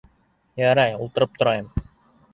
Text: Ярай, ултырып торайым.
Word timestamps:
Ярай, 0.61 0.97
ултырып 1.05 1.39
торайым. 1.43 1.71